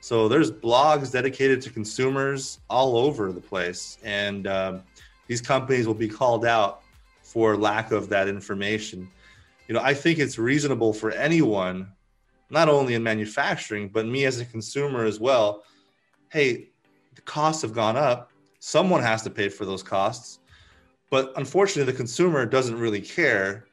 So 0.00 0.26
there's 0.26 0.50
blogs 0.50 1.12
dedicated 1.12 1.62
to 1.62 1.70
consumers 1.70 2.58
all 2.68 2.96
over 2.96 3.30
the 3.30 3.40
place, 3.40 3.98
and 4.02 4.48
um, 4.48 4.82
these 5.26 5.40
companies 5.40 5.86
will 5.86 5.94
be 5.94 6.08
called 6.08 6.44
out 6.44 6.82
for 7.22 7.56
lack 7.56 7.92
of 7.92 8.08
that 8.08 8.28
information. 8.28 9.08
You 9.68 9.74
know, 9.74 9.80
I 9.80 9.94
think 9.94 10.18
it's 10.18 10.38
reasonable 10.38 10.92
for 10.92 11.10
anyone, 11.12 11.92
not 12.50 12.68
only 12.68 12.94
in 12.94 13.02
manufacturing, 13.02 13.88
but 13.88 14.06
me 14.06 14.24
as 14.24 14.40
a 14.40 14.44
consumer 14.44 15.04
as 15.04 15.20
well. 15.20 15.64
Hey, 16.30 16.70
the 17.14 17.22
costs 17.22 17.62
have 17.62 17.72
gone 17.72 17.96
up. 17.96 18.30
Someone 18.58 19.02
has 19.02 19.22
to 19.22 19.30
pay 19.30 19.48
for 19.48 19.64
those 19.64 19.82
costs. 19.82 20.40
But 21.10 21.32
unfortunately, 21.36 21.90
the 21.90 21.96
consumer 21.96 22.46
doesn't 22.46 22.78
really 22.78 23.00
care 23.00 23.66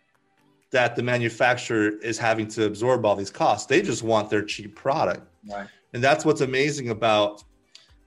that 0.71 0.95
the 0.95 1.01
manufacturer 1.01 1.97
is 1.99 2.17
having 2.17 2.47
to 2.49 2.65
absorb 2.65 3.05
all 3.05 3.15
these 3.15 3.31
costs. 3.31 3.65
They 3.65 3.81
just 3.81 4.03
want 4.03 4.29
their 4.29 4.43
cheap 4.43 4.75
product. 4.75 5.27
Right 5.49 5.67
and 5.93 6.03
that's 6.03 6.25
what's 6.25 6.41
amazing 6.41 6.89
about 6.89 7.43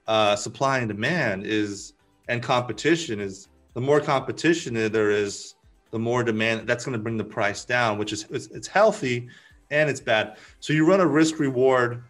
uh, 0.07 0.35
supply 0.35 0.79
and 0.79 0.87
demand 0.87 1.45
is 1.45 1.93
and 2.27 2.41
competition 2.41 3.19
is 3.19 3.47
the 3.73 3.81
more 3.81 3.99
competition 3.99 4.73
there 4.73 5.11
is 5.11 5.55
the 5.91 5.99
more 5.99 6.23
demand 6.23 6.67
that's 6.67 6.85
going 6.85 6.97
to 6.97 7.03
bring 7.03 7.17
the 7.17 7.23
price 7.23 7.65
down 7.65 7.97
which 7.97 8.13
is 8.13 8.25
it's, 8.29 8.47
it's 8.47 8.67
healthy 8.67 9.29
and 9.73 9.89
it's 9.89 9.99
bad. 9.99 10.37
So 10.59 10.71
you 10.71 10.85
run 10.85 11.01
a 11.01 11.07
risk 11.07 11.39
reward 11.39 12.03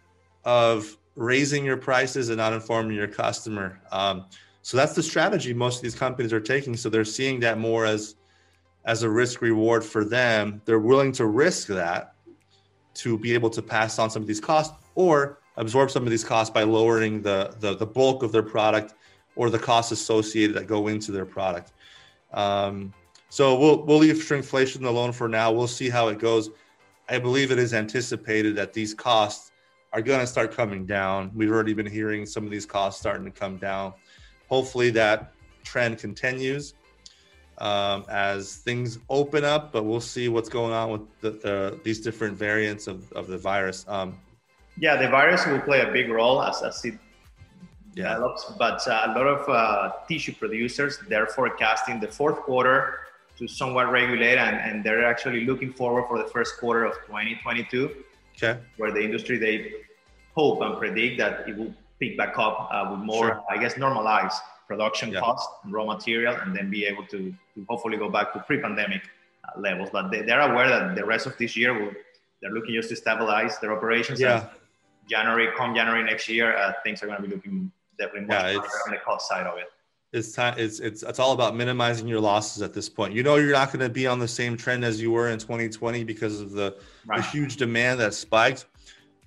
of 0.44 0.96
raising 1.16 1.64
your 1.64 1.76
prices 1.76 2.28
and 2.28 2.38
not 2.38 2.52
informing 2.52 2.96
your 2.96 3.08
customer. 3.08 3.80
Um, 3.90 4.26
so 4.62 4.76
that's 4.76 4.94
the 4.94 5.02
strategy 5.02 5.54
most 5.54 5.76
of 5.76 5.82
these 5.82 5.94
companies 5.94 6.32
are 6.32 6.40
taking. 6.40 6.76
So 6.76 6.88
they're 6.88 7.04
seeing 7.04 7.40
that 7.40 7.58
more 7.58 7.86
as 7.86 8.16
as 8.86 9.02
a 9.02 9.08
risk 9.08 9.40
reward 9.40 9.82
for 9.82 10.04
them. 10.04 10.60
They're 10.66 10.78
willing 10.78 11.12
to 11.12 11.26
risk 11.26 11.68
that 11.68 12.14
to 12.94 13.18
be 13.18 13.32
able 13.32 13.48
to 13.50 13.62
pass 13.62 13.98
on 13.98 14.10
some 14.10 14.20
of 14.20 14.28
these 14.28 14.40
costs 14.40 14.74
or 14.94 15.38
absorb 15.56 15.90
some 15.90 16.02
of 16.02 16.10
these 16.10 16.24
costs 16.24 16.52
by 16.52 16.64
lowering 16.64 17.22
the, 17.22 17.54
the, 17.60 17.76
the 17.76 17.86
bulk 17.86 18.22
of 18.22 18.30
their 18.30 18.42
product 18.42 18.94
or 19.36 19.50
the 19.50 19.58
costs 19.58 19.92
associated 19.92 20.54
that 20.56 20.66
go 20.66 20.88
into 20.88 21.12
their 21.12 21.26
product. 21.26 21.72
Um, 22.32 22.92
so 23.28 23.58
we'll 23.58 23.84
we'll 23.84 23.98
leave 23.98 24.16
shrinkflation 24.16 24.84
alone 24.84 25.12
for 25.12 25.28
now. 25.28 25.50
We'll 25.50 25.66
see 25.66 25.88
how 25.88 26.08
it 26.08 26.18
goes. 26.18 26.50
I 27.08 27.18
believe 27.18 27.50
it 27.50 27.58
is 27.58 27.74
anticipated 27.74 28.56
that 28.56 28.72
these 28.72 28.94
costs 28.94 29.52
are 29.92 30.02
going 30.02 30.20
to 30.20 30.26
start 30.26 30.52
coming 30.52 30.86
down. 30.86 31.30
We've 31.34 31.50
already 31.50 31.74
been 31.74 31.86
hearing 31.86 32.26
some 32.26 32.44
of 32.44 32.50
these 32.50 32.66
costs 32.66 33.00
starting 33.00 33.24
to 33.24 33.30
come 33.30 33.58
down. 33.58 33.94
Hopefully 34.48 34.90
that 34.90 35.32
trend 35.62 35.98
continues 35.98 36.74
um, 37.58 38.04
as 38.08 38.56
things 38.56 38.98
open 39.08 39.44
up, 39.44 39.72
but 39.72 39.84
we'll 39.84 40.00
see 40.00 40.28
what's 40.28 40.48
going 40.48 40.72
on 40.72 40.90
with 40.90 41.20
the, 41.20 41.78
these 41.84 42.00
different 42.00 42.36
variants 42.36 42.86
of, 42.86 43.10
of 43.12 43.28
the 43.28 43.38
virus. 43.38 43.84
Um, 43.88 44.18
yeah, 44.78 44.96
the 44.96 45.08
virus 45.08 45.46
will 45.46 45.60
play 45.60 45.80
a 45.82 45.92
big 45.92 46.08
role 46.08 46.42
as, 46.42 46.62
as 46.62 46.84
it 46.84 46.98
yeah. 47.94 48.14
develops, 48.14 48.44
but 48.58 48.86
uh, 48.88 49.06
a 49.06 49.08
lot 49.08 49.26
of 49.26 49.48
uh, 49.48 49.92
tissue 50.08 50.34
producers 50.34 50.98
they're 51.08 51.26
forecasting 51.26 52.00
the 52.00 52.08
fourth 52.08 52.38
quarter 52.40 53.00
to 53.38 53.48
somewhat 53.48 53.90
regulate, 53.90 54.38
and, 54.38 54.56
and 54.56 54.84
they're 54.84 55.04
actually 55.04 55.44
looking 55.44 55.72
forward 55.72 56.04
for 56.08 56.18
the 56.18 56.28
first 56.28 56.58
quarter 56.58 56.84
of 56.84 56.94
2022, 57.06 57.90
okay. 58.36 58.60
where 58.76 58.92
the 58.92 59.00
industry 59.00 59.38
they 59.38 59.72
hope 60.34 60.60
and 60.62 60.78
predict 60.78 61.18
that 61.18 61.48
it 61.48 61.56
will 61.56 61.74
pick 62.00 62.16
back 62.16 62.38
up 62.38 62.68
uh, 62.70 62.88
with 62.90 63.00
more, 63.00 63.26
sure. 63.26 63.42
I 63.50 63.58
guess, 63.58 63.76
normalized 63.76 64.40
production 64.66 65.12
yeah. 65.12 65.20
cost 65.20 65.48
and 65.64 65.72
raw 65.72 65.84
material, 65.84 66.34
and 66.36 66.54
then 66.54 66.70
be 66.70 66.84
able 66.84 67.04
to, 67.06 67.34
to 67.54 67.66
hopefully 67.68 67.96
go 67.96 68.08
back 68.08 68.32
to 68.32 68.40
pre-pandemic 68.40 69.02
uh, 69.44 69.60
levels. 69.60 69.90
But 69.92 70.10
they, 70.10 70.22
they're 70.22 70.40
aware 70.40 70.68
that 70.68 70.94
the 70.94 71.04
rest 71.04 71.26
of 71.26 71.36
this 71.36 71.56
year 71.56 71.74
will, 71.74 71.92
they're 72.40 72.52
looking 72.52 72.74
just 72.74 72.88
to 72.90 72.96
stabilize 72.96 73.58
their 73.58 73.72
operations. 73.72 74.20
Yeah. 74.20 74.48
January, 75.08 75.48
come 75.56 75.74
January 75.74 76.02
next 76.02 76.28
year, 76.28 76.56
uh, 76.56 76.72
things 76.82 77.02
are 77.02 77.06
going 77.06 77.20
to 77.20 77.28
be 77.28 77.34
looking 77.34 77.70
definitely 77.98 78.26
much 78.26 78.52
yeah, 78.52 78.58
on 78.58 78.90
the 78.90 78.98
cost 79.04 79.28
side 79.28 79.46
of 79.46 79.58
it. 79.58 79.66
It's 80.12 80.32
time. 80.32 80.54
It's 80.56 80.78
it's 80.78 81.02
it's 81.02 81.18
all 81.18 81.32
about 81.32 81.56
minimizing 81.56 82.06
your 82.06 82.20
losses 82.20 82.62
at 82.62 82.72
this 82.72 82.88
point. 82.88 83.14
You 83.14 83.24
know, 83.24 83.34
you're 83.34 83.50
not 83.50 83.72
going 83.72 83.80
to 83.80 83.88
be 83.88 84.06
on 84.06 84.20
the 84.20 84.28
same 84.28 84.56
trend 84.56 84.84
as 84.84 85.00
you 85.00 85.10
were 85.10 85.30
in 85.30 85.40
2020 85.40 86.04
because 86.04 86.40
of 86.40 86.52
the, 86.52 86.76
right. 87.04 87.16
the 87.16 87.22
huge 87.22 87.56
demand 87.56 87.98
that 87.98 88.14
spiked. 88.14 88.66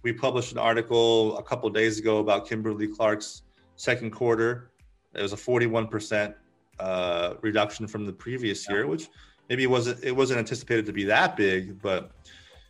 We 0.03 0.13
published 0.13 0.53
an 0.53 0.59
article 0.59 1.38
a 1.38 1.43
couple 1.43 1.69
days 1.69 2.00
ago 2.00 2.19
about 2.19 2.47
Kimberly 2.47 2.88
Clark's 2.88 3.41
second 3.75 4.12
quarter. 4.12 4.71
It 5.13 5.21
was 5.21 5.33
a 5.33 5.38
41 5.38 5.88
percent 5.88 6.33
uh, 6.79 7.33
reduction 7.41 7.86
from 7.86 8.05
the 8.05 8.13
previous 8.13 8.65
yeah. 8.67 8.75
year, 8.75 8.88
which 8.88 9.09
maybe 9.50 9.63
it 9.63 9.69
wasn't 9.69 10.01
it 10.03 10.15
wasn't 10.15 10.39
anticipated 10.39 10.86
to 10.86 10.93
be 10.93 11.03
that 11.03 11.36
big, 11.36 11.81
but 11.81 12.12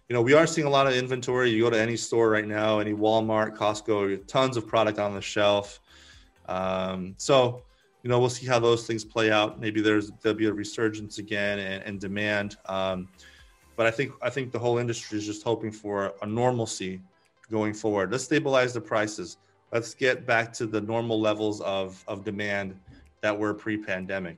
you 0.10 0.16
know 0.16 0.24
we 0.24 0.34
are 0.34 0.48
seeing 0.48 0.66
a 0.66 0.70
lot 0.72 0.88
of 0.88 0.94
inventory. 0.94 1.52
You 1.52 1.64
go 1.64 1.70
to 1.70 1.80
any 1.80 1.98
store 1.98 2.30
right 2.30 2.48
now, 2.48 2.80
any 2.80 2.94
Walmart, 2.94 3.56
Costco, 3.56 4.26
tons 4.28 4.58
of 4.58 4.68
product 4.68 4.98
on 4.98 5.14
the 5.14 5.22
shelf. 5.22 5.82
Um, 6.48 7.16
so 7.18 7.64
you 8.04 8.10
know, 8.10 8.20
we'll 8.20 8.30
see 8.30 8.46
how 8.46 8.60
those 8.60 8.88
things 8.88 9.04
play 9.04 9.32
out. 9.32 9.60
Maybe 9.60 9.82
there's 9.82 10.12
there'll 10.22 10.38
be 10.38 10.46
a 10.46 10.54
resurgence 10.54 11.18
again 11.18 11.60
and, 11.60 11.84
and 11.84 12.00
demand. 12.00 12.58
Um, 12.68 13.10
but 13.76 13.86
I 13.86 13.92
think 13.92 14.12
I 14.22 14.30
think 14.30 14.52
the 14.52 14.60
whole 14.60 14.78
industry 14.78 15.18
is 15.18 15.26
just 15.26 15.44
hoping 15.44 15.72
for 15.72 16.14
a 16.22 16.26
normalcy 16.26 17.02
going 17.52 17.74
forward. 17.74 18.12
Let's 18.12 18.24
stabilize 18.24 18.74
the 18.74 18.82
prices. 18.82 19.38
Let's 19.72 19.94
get 19.94 20.26
back 20.26 20.54
to 20.54 20.66
the 20.66 20.80
normal 20.80 21.20
levels 21.20 21.60
of, 21.62 22.04
of 22.08 22.24
demand 22.24 22.80
that 23.22 23.38
were 23.38 23.54
pre-pandemic. 23.54 24.38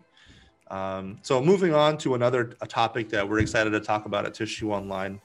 Um, 0.72 1.20
so 1.22 1.42
moving 1.42 1.74
on 1.74 1.98
to 2.00 2.16
another 2.16 2.54
a 2.62 2.68
topic 2.68 3.10
that 3.10 3.28
we're 3.28 3.40
excited 3.40 3.72
to 3.72 3.80
talk 3.80 4.06
about 4.06 4.26
at 4.26 4.34
Tissue 4.34 4.72
Online. 4.72 5.22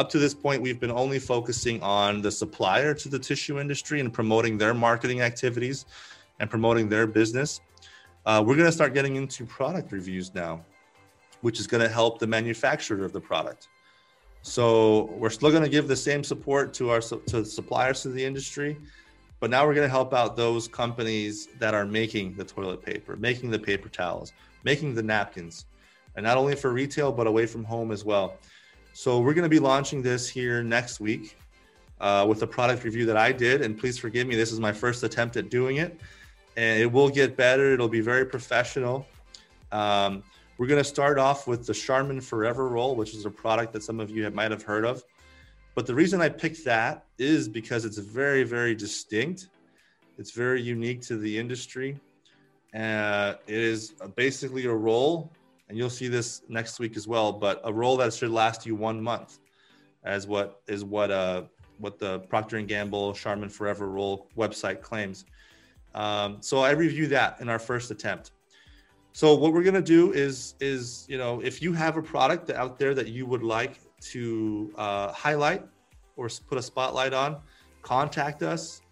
Up 0.00 0.08
to 0.08 0.18
this 0.18 0.32
point, 0.32 0.62
we've 0.62 0.80
been 0.80 0.90
only 0.90 1.18
focusing 1.18 1.82
on 1.82 2.22
the 2.22 2.30
supplier 2.30 2.94
to 2.94 3.06
the 3.10 3.18
tissue 3.18 3.60
industry 3.60 4.00
and 4.00 4.10
promoting 4.10 4.56
their 4.56 4.72
marketing 4.72 5.20
activities 5.20 5.84
and 6.38 6.48
promoting 6.48 6.88
their 6.88 7.06
business. 7.06 7.60
Uh, 8.24 8.42
we're 8.42 8.54
going 8.54 8.64
to 8.64 8.72
start 8.72 8.94
getting 8.94 9.16
into 9.16 9.44
product 9.44 9.92
reviews 9.92 10.34
now, 10.34 10.64
which 11.42 11.60
is 11.60 11.66
going 11.66 11.82
to 11.82 11.88
help 11.88 12.18
the 12.18 12.26
manufacturer 12.26 13.04
of 13.04 13.12
the 13.12 13.20
product. 13.20 13.68
So 14.40 15.10
we're 15.18 15.28
still 15.28 15.50
going 15.50 15.64
to 15.64 15.68
give 15.68 15.86
the 15.86 15.96
same 15.96 16.24
support 16.24 16.72
to 16.74 16.88
our 16.88 17.02
to 17.02 17.44
suppliers 17.44 18.00
to 18.00 18.08
the 18.08 18.24
industry, 18.24 18.78
but 19.38 19.50
now 19.50 19.66
we're 19.66 19.74
going 19.74 19.86
to 19.86 19.92
help 19.92 20.14
out 20.14 20.34
those 20.34 20.66
companies 20.66 21.48
that 21.58 21.74
are 21.74 21.84
making 21.84 22.36
the 22.36 22.44
toilet 22.44 22.80
paper, 22.82 23.16
making 23.16 23.50
the 23.50 23.58
paper 23.58 23.90
towels, 23.90 24.32
making 24.64 24.94
the 24.94 25.02
napkins, 25.02 25.66
and 26.16 26.24
not 26.24 26.38
only 26.38 26.56
for 26.56 26.72
retail 26.72 27.12
but 27.12 27.26
away 27.26 27.44
from 27.44 27.64
home 27.64 27.92
as 27.92 28.02
well. 28.02 28.38
So 29.00 29.18
we're 29.18 29.32
going 29.32 29.44
to 29.44 29.48
be 29.48 29.58
launching 29.58 30.02
this 30.02 30.28
here 30.28 30.62
next 30.62 31.00
week 31.00 31.34
uh, 32.02 32.26
with 32.28 32.42
a 32.42 32.46
product 32.46 32.84
review 32.84 33.06
that 33.06 33.16
I 33.16 33.32
did, 33.32 33.62
and 33.62 33.78
please 33.78 33.98
forgive 33.98 34.26
me, 34.26 34.36
this 34.36 34.52
is 34.52 34.60
my 34.60 34.72
first 34.72 35.02
attempt 35.02 35.38
at 35.38 35.48
doing 35.48 35.78
it 35.78 35.98
and 36.58 36.78
it 36.78 36.84
will 36.84 37.08
get 37.08 37.34
better. 37.34 37.72
It'll 37.72 37.88
be 37.88 38.02
very 38.02 38.26
professional. 38.26 39.06
Um, 39.72 40.22
we're 40.58 40.66
going 40.66 40.82
to 40.82 40.84
start 40.84 41.18
off 41.18 41.46
with 41.46 41.66
the 41.66 41.72
Charmin 41.72 42.20
Forever 42.20 42.68
Roll, 42.68 42.94
which 42.94 43.14
is 43.14 43.24
a 43.24 43.30
product 43.30 43.72
that 43.72 43.82
some 43.82 44.00
of 44.00 44.10
you 44.10 44.22
have, 44.24 44.34
might 44.34 44.50
have 44.50 44.64
heard 44.64 44.84
of. 44.84 45.02
But 45.74 45.86
the 45.86 45.94
reason 45.94 46.20
I 46.20 46.28
picked 46.28 46.62
that 46.66 47.06
is 47.16 47.48
because 47.48 47.86
it's 47.86 47.96
very, 47.96 48.44
very 48.44 48.74
distinct. 48.74 49.48
It's 50.18 50.32
very 50.32 50.60
unique 50.60 51.00
to 51.06 51.16
the 51.16 51.38
industry. 51.38 51.98
Uh, 52.74 53.36
it 53.46 53.56
is 53.56 53.94
basically 54.14 54.66
a 54.66 54.74
roll, 54.74 55.32
and 55.70 55.78
you'll 55.78 55.88
see 55.88 56.08
this 56.08 56.42
next 56.48 56.80
week 56.80 56.96
as 56.96 57.06
well. 57.06 57.32
But 57.32 57.60
a 57.64 57.72
roll 57.72 57.96
that 57.98 58.12
should 58.12 58.32
last 58.32 58.66
you 58.66 58.74
one 58.74 59.00
month, 59.00 59.38
as 60.04 60.26
what 60.26 60.62
is 60.66 60.84
what 60.84 61.12
uh, 61.12 61.44
what 61.78 61.98
the 61.98 62.18
Procter 62.20 62.56
and 62.56 62.66
Gamble 62.66 63.14
Charmin 63.14 63.48
Forever 63.48 63.88
Roll 63.88 64.28
website 64.36 64.82
claims. 64.82 65.24
Um, 65.94 66.38
so 66.40 66.58
I 66.58 66.72
review 66.72 67.06
that 67.08 67.40
in 67.40 67.48
our 67.48 67.60
first 67.60 67.92
attempt. 67.92 68.32
So 69.12 69.36
what 69.36 69.52
we're 69.52 69.62
gonna 69.62 69.80
do 69.80 70.12
is 70.12 70.56
is 70.60 71.06
you 71.08 71.18
know 71.18 71.40
if 71.40 71.62
you 71.62 71.72
have 71.72 71.96
a 71.96 72.02
product 72.02 72.50
out 72.50 72.76
there 72.76 72.92
that 72.92 73.06
you 73.06 73.24
would 73.26 73.44
like 73.44 73.78
to 74.10 74.72
uh, 74.76 75.12
highlight 75.12 75.64
or 76.16 76.28
put 76.48 76.58
a 76.58 76.62
spotlight 76.62 77.12
on, 77.12 77.36
contact 77.82 78.42
us. 78.42 78.82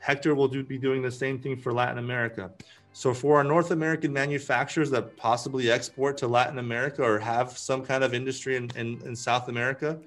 Hector 0.00 0.34
will 0.34 0.48
do, 0.48 0.62
be 0.62 0.78
doing 0.78 1.02
the 1.02 1.10
same 1.10 1.38
thing 1.38 1.56
for 1.56 1.72
Latin 1.72 1.98
America. 1.98 2.50
So 2.96 3.12
for 3.12 3.36
our 3.36 3.44
North 3.44 3.72
American 3.72 4.10
manufacturers 4.10 4.88
that 4.92 5.18
possibly 5.18 5.70
export 5.70 6.16
to 6.16 6.26
Latin 6.26 6.58
America 6.58 7.02
or 7.02 7.18
have 7.18 7.58
some 7.58 7.84
kind 7.84 8.02
of 8.02 8.14
industry 8.14 8.56
in, 8.56 8.70
in, 8.74 9.02
in 9.04 9.14
South 9.14 9.48
America, 9.48 9.98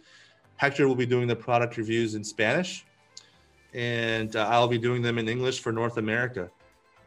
Hector 0.55 0.88
will 0.88 0.96
be 0.96 1.05
doing 1.05 1.27
the 1.27 1.36
product 1.36 1.77
reviews 1.77 2.15
in 2.15 2.24
Spanish 2.24 2.88
and 3.75 4.36
uh, 4.36 4.48
I'll 4.50 4.67
be 4.67 4.79
doing 4.79 5.03
them 5.03 5.19
in 5.19 5.29
English 5.29 5.60
for 5.60 5.72
North 5.72 5.98
America. 5.98 6.50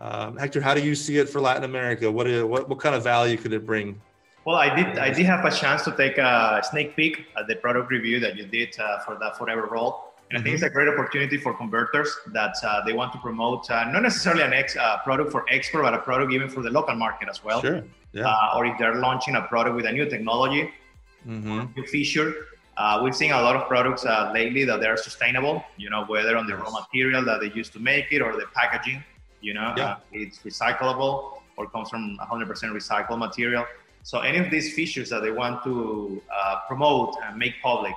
Um, 0.00 0.36
Hector, 0.36 0.60
how 0.60 0.72
do 0.72 0.80
you 0.80 0.94
see 0.94 1.18
it 1.18 1.28
for 1.28 1.40
Latin 1.40 1.64
America? 1.64 2.08
What, 2.08 2.28
is, 2.28 2.44
what, 2.44 2.68
what 2.68 2.78
kind 2.78 2.94
of 2.94 3.02
value 3.02 3.36
could 3.36 3.52
it 3.52 3.66
bring? 3.66 4.00
Well, 4.44 4.54
I 4.54 4.72
did 4.72 4.98
I 5.00 5.10
did 5.10 5.26
have 5.26 5.44
a 5.44 5.50
chance 5.50 5.82
to 5.82 5.96
take 5.96 6.16
a 6.16 6.62
sneak 6.62 6.94
peek 6.94 7.26
at 7.36 7.48
the 7.48 7.56
product 7.56 7.90
review 7.90 8.20
that 8.20 8.36
you 8.36 8.46
did 8.46 8.78
uh, 8.78 9.00
for 9.00 9.16
that 9.18 9.36
Forever 9.36 9.66
Roll. 9.66 10.11
And 10.32 10.40
I 10.40 10.42
think 10.42 10.54
it's 10.54 10.62
a 10.62 10.70
great 10.70 10.88
opportunity 10.88 11.36
for 11.36 11.52
converters 11.52 12.16
that 12.28 12.54
uh, 12.64 12.82
they 12.86 12.94
want 12.94 13.12
to 13.12 13.18
promote 13.18 13.70
uh, 13.70 13.84
not 13.90 14.02
necessarily 14.02 14.42
an 14.42 14.54
ex, 14.54 14.74
uh, 14.74 14.96
product 15.04 15.30
for 15.30 15.44
export, 15.50 15.84
but 15.84 15.92
a 15.92 15.98
product 15.98 16.32
even 16.32 16.48
for 16.48 16.62
the 16.62 16.70
local 16.70 16.94
market 16.94 17.28
as 17.28 17.44
well. 17.44 17.60
Sure. 17.60 17.84
Yeah. 18.12 18.28
Uh, 18.28 18.56
or 18.56 18.64
if 18.64 18.78
they're 18.78 18.94
launching 18.94 19.36
a 19.36 19.42
product 19.42 19.76
with 19.76 19.84
a 19.84 19.92
new 19.92 20.08
technology, 20.08 20.70
mm-hmm. 21.28 21.64
new 21.76 21.86
feature, 21.86 22.46
uh, 22.78 23.00
we've 23.04 23.14
seen 23.14 23.32
a 23.32 23.42
lot 23.42 23.56
of 23.56 23.68
products 23.68 24.06
uh, 24.06 24.30
lately 24.32 24.64
that 24.64 24.80
they're 24.80 24.96
sustainable, 24.96 25.62
you 25.76 25.90
know, 25.90 26.06
whether 26.06 26.34
on 26.34 26.46
the 26.46 26.56
raw 26.56 26.70
material 26.70 27.22
that 27.26 27.40
they 27.40 27.50
use 27.52 27.68
to 27.68 27.78
make 27.78 28.06
it 28.10 28.22
or 28.22 28.34
the 28.34 28.46
packaging, 28.54 29.04
you 29.42 29.52
know, 29.52 29.74
yeah. 29.76 29.96
it's 30.12 30.38
recyclable 30.38 31.42
or 31.58 31.68
comes 31.68 31.90
from 31.90 32.16
100% 32.22 32.48
recycled 32.48 33.18
material. 33.18 33.66
So 34.02 34.20
any 34.20 34.38
of 34.38 34.50
these 34.50 34.72
features 34.72 35.10
that 35.10 35.20
they 35.20 35.30
want 35.30 35.62
to 35.64 36.22
uh, 36.34 36.60
promote 36.66 37.16
and 37.22 37.36
make 37.36 37.60
public 37.62 37.94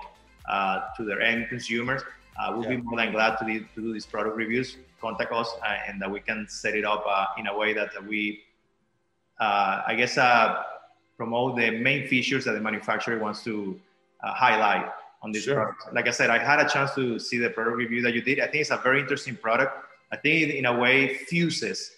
uh, 0.50 0.82
to 0.98 1.06
their 1.06 1.22
end 1.22 1.48
consumers, 1.48 2.02
uh, 2.40 2.52
we'll 2.54 2.64
yeah. 2.64 2.76
be 2.76 2.78
more 2.78 2.98
than 2.98 3.12
glad 3.12 3.38
to, 3.38 3.46
to 3.46 3.82
do 3.82 3.94
these 3.94 4.06
product 4.06 4.36
reviews. 4.36 4.78
Contact 5.02 5.32
us 5.32 5.54
and 5.88 6.02
that 6.02 6.10
we 6.10 6.20
can 6.20 6.48
set 6.50 6.76
it 6.76 6.86
up 6.86 7.06
in 7.38 7.48
a 7.48 7.58
way 7.58 7.74
that 7.74 7.92
we, 8.08 8.42
I 9.40 9.96
guess, 9.98 10.18
promote 11.18 11.56
the 11.58 11.72
main 11.72 12.08
features 12.08 12.46
that 12.46 12.54
the 12.54 12.62
manufacturer 12.62 13.20
wants 13.20 13.44
to 13.44 13.80
uh, 14.24 14.34
highlight 14.34 14.90
on 15.22 15.32
this 15.32 15.44
sure. 15.44 15.56
product. 15.56 15.94
Like 15.94 16.08
I 16.08 16.12
said, 16.12 16.30
I 16.30 16.38
had 16.38 16.60
a 16.60 16.70
chance 16.70 16.94
to 16.96 17.20
see 17.20 17.38
the 17.38 17.50
product 17.50 17.78
review 17.78 18.02
that 18.04 18.14
you 18.14 18.22
did. 18.22 18.40
I 18.40 18.48
think 18.48 18.62
it's 18.62 18.72
a 18.72 18.78
very 18.78 19.00
interesting 19.00 19.36
product. 19.36 19.74
I 20.12 20.18
think 20.18 20.50
it, 20.50 20.56
in 20.56 20.66
a 20.66 20.78
way 20.78 21.16
fuses 21.16 21.92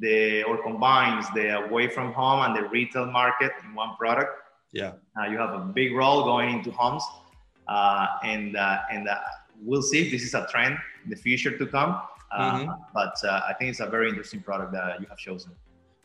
the 0.00 0.42
or 0.44 0.62
combines 0.62 1.26
the 1.34 1.64
away 1.64 1.88
from 1.88 2.12
home 2.12 2.40
and 2.44 2.56
the 2.56 2.68
retail 2.68 3.06
market 3.06 3.52
in 3.64 3.74
one 3.74 3.96
product. 3.96 4.30
Yeah, 4.72 4.92
uh, 5.18 5.26
you 5.26 5.38
have 5.38 5.54
a 5.54 5.60
big 5.60 5.94
roll 5.94 6.24
going 6.24 6.58
into 6.58 6.70
homes, 6.70 7.02
uh, 7.66 8.06
and 8.22 8.56
uh, 8.56 8.80
and 8.92 9.08
uh, 9.08 9.18
we'll 9.62 9.82
see 9.82 10.00
if 10.06 10.12
this 10.12 10.22
is 10.22 10.34
a 10.34 10.46
trend 10.50 10.76
in 11.04 11.10
the 11.10 11.16
future 11.16 11.56
to 11.56 11.66
come. 11.66 12.00
Uh, 12.30 12.58
mm-hmm. 12.58 12.70
But 12.92 13.14
I 13.24 13.54
think 13.58 13.70
it's 13.70 13.80
a 13.80 13.86
very 13.86 14.08
interesting 14.08 14.40
product 14.40 14.72
that 14.72 15.00
you 15.00 15.06
have 15.08 15.18
chosen. 15.18 15.52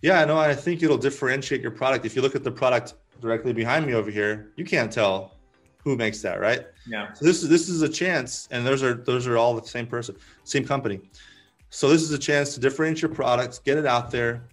Yeah, 0.01 0.23
no, 0.25 0.37
I 0.37 0.53
think 0.53 0.83
it'll 0.83 0.97
differentiate 0.97 1.61
your 1.61 1.71
product. 1.71 2.05
If 2.05 2.15
you 2.15 2.21
look 2.21 2.35
at 2.35 2.43
the 2.43 2.51
product 2.51 2.95
directly 3.21 3.53
behind 3.53 3.85
me 3.85 3.93
over 3.93 4.11
here, 4.11 4.51
you 4.57 4.65
can't 4.65 4.91
tell 4.91 5.33
who 5.83 5.95
makes 5.95 6.21
that, 6.21 6.39
right? 6.39 6.65
Yeah. 6.87 7.11
So 7.13 7.25
this 7.25 7.43
is 7.43 7.49
this 7.49 7.69
is 7.69 7.81
a 7.81 7.89
chance, 7.89 8.47
and 8.51 8.65
those 8.65 8.83
are 8.83 8.93
those 8.93 9.27
are 9.27 9.37
all 9.37 9.53
the 9.53 9.67
same 9.67 9.87
person, 9.87 10.15
same 10.43 10.65
company. 10.65 10.99
So 11.69 11.89
this 11.89 12.03
is 12.03 12.11
a 12.11 12.19
chance 12.19 12.53
to 12.53 12.59
differentiate 12.59 13.01
your 13.01 13.11
products, 13.11 13.59
get 13.59 13.77
it 13.77 13.85
out 13.85 14.11
there. 14.11 14.43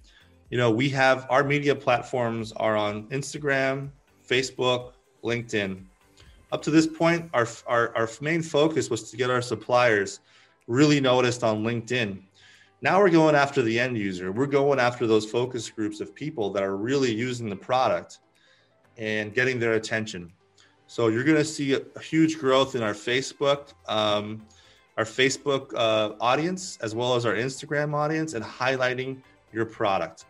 You 0.51 0.59
know, 0.59 0.71
we 0.71 0.89
have 0.91 1.27
our 1.31 1.45
media 1.45 1.75
platforms 1.75 2.53
are 2.53 2.77
on 2.77 3.09
Instagram, 3.11 3.91
Facebook, 4.29 4.93
LinkedIn. 5.23 5.85
Up 6.53 6.63
to 6.63 6.71
this 6.71 6.87
point, 6.87 7.31
our, 7.33 7.47
our, 7.67 7.97
our 7.97 8.09
main 8.21 8.43
focus 8.43 8.91
was 8.91 9.11
to 9.11 9.17
get 9.17 9.31
our 9.31 9.43
suppliers 9.43 10.21
really 10.67 11.01
noticed 11.01 11.45
on 11.45 11.63
LinkedIn. 11.63 12.21
Now 12.83 12.99
we're 12.99 13.11
going 13.11 13.35
after 13.35 13.63
the 13.63 13.79
end 13.79 13.99
user. 13.99 14.33
We're 14.33 14.47
going 14.47 14.81
after 14.81 15.07
those 15.07 15.31
focus 15.31 15.69
groups 15.69 16.01
of 16.01 16.15
people 16.15 16.51
that 16.51 16.63
are 16.63 16.77
really 16.77 17.15
using 17.15 17.49
the 17.51 17.57
product 17.57 18.21
and 18.97 19.35
getting 19.35 19.59
their 19.59 19.75
attention. 19.75 20.33
So 20.87 21.09
you're 21.09 21.25
going 21.25 21.37
to 21.37 21.45
see 21.45 21.75
a, 21.75 21.83
a, 21.95 22.01
huge 22.01 22.39
growth 22.39 22.75
in 22.75 22.83
our 22.83 22.95
Facebook, 22.95 23.75
um, 23.87 24.45
our 24.97 25.05
Facebook 25.05 25.73
uh, 25.75 26.15
audience, 26.21 26.79
as 26.83 26.95
well 26.95 27.15
as 27.15 27.25
our 27.25 27.35
Instagram 27.35 27.95
audience, 27.95 28.35
and 28.35 28.45
highlighting 28.45 29.23
your 29.53 29.67
product. 29.67 30.25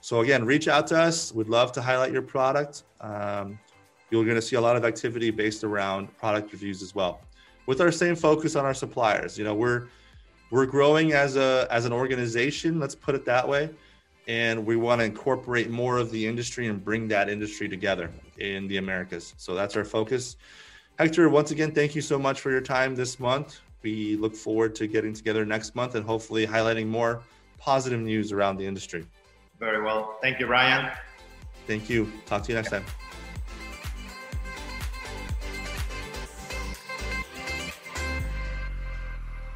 So 0.00 0.20
again, 0.20 0.44
reach 0.44 0.68
out 0.68 0.86
to 0.88 0.98
us. 0.98 1.32
We'd 1.32 1.48
love 1.48 1.70
to 1.72 1.82
highlight 1.82 2.12
your 2.12 2.22
product. 2.22 2.82
Um, 3.00 3.58
you're 4.10 4.24
going 4.24 4.36
to 4.36 4.42
see 4.42 4.56
a 4.56 4.60
lot 4.60 4.76
of 4.76 4.84
activity 4.84 5.30
based 5.30 5.64
around 5.64 6.16
product 6.18 6.52
reviews 6.52 6.82
as 6.82 6.94
well, 6.94 7.20
with 7.66 7.80
our 7.80 7.92
same 7.92 8.16
focus 8.16 8.56
on 8.56 8.64
our 8.64 8.74
suppliers. 8.74 9.38
You 9.38 9.44
know, 9.44 9.54
we're 9.54 9.86
we're 10.50 10.66
growing 10.66 11.12
as 11.12 11.36
a 11.36 11.66
as 11.70 11.84
an 11.84 11.92
organization. 11.92 12.78
Let's 12.78 12.94
put 12.94 13.14
it 13.14 13.24
that 13.24 13.48
way, 13.48 13.70
and 14.28 14.64
we 14.64 14.76
want 14.76 15.00
to 15.00 15.04
incorporate 15.04 15.70
more 15.70 15.98
of 15.98 16.10
the 16.10 16.26
industry 16.26 16.68
and 16.68 16.82
bring 16.82 17.08
that 17.08 17.28
industry 17.28 17.68
together 17.68 18.10
in 18.38 18.68
the 18.68 18.76
Americas. 18.76 19.34
So 19.36 19.54
that's 19.54 19.76
our 19.76 19.84
focus. 19.84 20.36
Hector, 20.98 21.28
once 21.28 21.50
again, 21.50 21.72
thank 21.72 21.94
you 21.94 22.00
so 22.00 22.18
much 22.18 22.40
for 22.40 22.50
your 22.50 22.60
time 22.60 22.94
this 22.94 23.18
month. 23.18 23.60
We 23.82 24.16
look 24.16 24.34
forward 24.34 24.74
to 24.76 24.86
getting 24.86 25.12
together 25.12 25.44
next 25.44 25.74
month 25.74 25.94
and 25.94 26.06
hopefully 26.06 26.46
highlighting 26.46 26.86
more 26.86 27.22
positive 27.58 28.00
news 28.00 28.32
around 28.32 28.56
the 28.56 28.66
industry. 28.66 29.06
Very 29.58 29.82
well. 29.82 30.18
Thank 30.22 30.38
you, 30.40 30.46
Ryan. 30.46 30.90
Thank 31.66 31.90
you. 31.90 32.10
Talk 32.26 32.42
to 32.44 32.52
you 32.52 32.56
next 32.56 32.70
time. 32.70 32.84